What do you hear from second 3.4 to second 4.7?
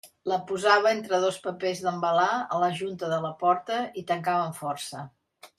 porta i tancava amb